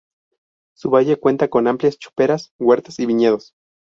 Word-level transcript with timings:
Su 0.75 0.89
valle 0.89 1.17
cuenta 1.19 1.47
con 1.51 1.67
amplias 1.67 1.99
choperas, 1.99 2.53
huertas 2.57 2.97
y 2.97 3.05
viñedos. 3.05 3.53